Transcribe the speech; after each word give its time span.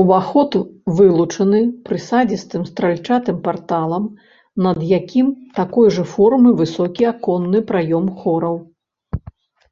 Уваход 0.00 0.52
вылучаны 0.98 1.60
прысадзістым 1.88 2.66
стральчатым 2.68 3.40
парталам, 3.48 4.04
над 4.66 4.78
якім 4.90 5.32
такой 5.58 5.90
жа 5.96 6.04
формы 6.14 6.50
высокі 6.60 7.02
аконны 7.14 7.64
праём 7.72 8.06
хораў. 8.22 8.56